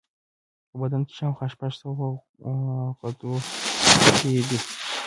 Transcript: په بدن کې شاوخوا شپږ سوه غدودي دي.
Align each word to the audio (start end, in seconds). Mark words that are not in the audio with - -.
په 0.69 0.75
بدن 0.81 1.01
کې 1.07 1.13
شاوخوا 1.19 1.47
شپږ 1.53 1.71
سوه 1.81 2.05
غدودي 2.99 4.37
دي. 4.49 4.59